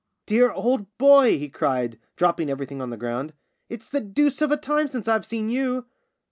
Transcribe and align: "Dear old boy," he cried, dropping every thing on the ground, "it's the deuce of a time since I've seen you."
"Dear 0.31 0.51
old 0.51 0.97
boy," 0.97 1.37
he 1.37 1.47
cried, 1.47 1.99
dropping 2.15 2.49
every 2.49 2.65
thing 2.65 2.81
on 2.81 2.89
the 2.89 2.97
ground, 2.97 3.33
"it's 3.69 3.87
the 3.87 4.01
deuce 4.01 4.41
of 4.41 4.49
a 4.51 4.57
time 4.57 4.87
since 4.87 5.07
I've 5.07 5.27
seen 5.27 5.47
you." 5.47 5.85